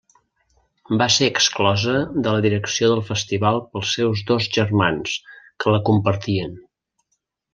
Va 1.01 1.07
ser 1.15 1.27
exclosa 1.31 1.93
de 2.13 2.23
la 2.35 2.39
direcció 2.45 2.89
del 2.93 3.03
Festival 3.11 3.61
pels 3.75 3.93
seus 3.99 4.23
dos 4.33 4.49
germans, 4.59 5.15
que 5.65 5.75
la 5.77 5.83
compartien. 5.91 6.57